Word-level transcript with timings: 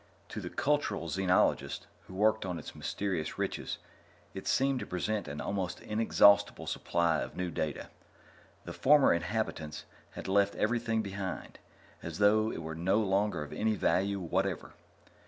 To 0.29 0.41
the 0.41 0.49
cultural 0.49 1.09
xenologists 1.09 1.85
who 2.07 2.15
worked 2.15 2.43
on 2.43 2.57
its 2.57 2.73
mysterious 2.73 3.37
riches, 3.37 3.77
it 4.33 4.47
seemed 4.47 4.79
to 4.79 4.85
present 4.87 5.27
an 5.27 5.39
almost 5.39 5.79
inexhaustible 5.79 6.65
supply 6.65 7.19
of 7.19 7.35
new 7.37 7.51
data. 7.51 7.89
The 8.65 8.73
former 8.73 9.13
inhabitants 9.13 9.85
had 10.13 10.27
left 10.27 10.55
everything 10.55 11.03
behind, 11.03 11.59
as 12.01 12.17
though 12.17 12.51
it 12.51 12.63
were 12.63 12.73
no 12.73 12.97
longer 12.99 13.43
of 13.43 13.53
any 13.53 13.75
value 13.75 14.19
whatever. 14.19 14.73